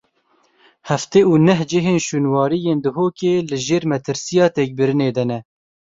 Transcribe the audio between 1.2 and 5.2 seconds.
û neh cihên şûnwarî yên Duhokê li jêr metirsiya têkbirinê